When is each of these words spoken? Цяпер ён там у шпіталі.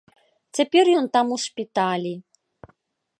Цяпер 0.59 0.85
ён 1.01 1.05
там 1.17 1.25
у 1.37 1.39
шпіталі. 1.45 2.13